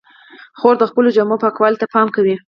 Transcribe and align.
خور 0.59 0.75
د 0.79 0.83
خپلو 0.89 1.09
جامو 1.15 1.41
پاکوالي 1.43 1.77
ته 1.81 1.85
پام 1.93 2.07
کوي. 2.15 2.35